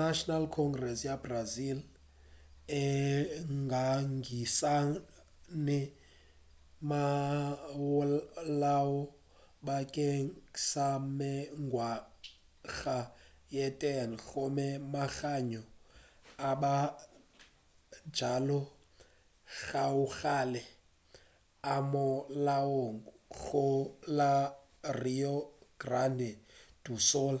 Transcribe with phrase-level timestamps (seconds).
[0.00, 1.78] national congress ya brazil
[2.80, 2.82] e
[3.64, 5.80] ngangišane
[6.90, 7.04] ka
[7.78, 8.96] molao
[9.66, 10.28] bakeng
[10.68, 10.86] sa
[11.18, 12.98] mengwaga
[13.54, 15.62] ye 10 gome manyalo
[16.48, 18.60] a mabjalo
[19.66, 20.62] gabjale
[21.72, 22.96] a molaong
[23.40, 23.66] go
[24.18, 24.32] la
[25.02, 25.36] rio
[25.82, 26.30] grande
[26.84, 27.36] do sul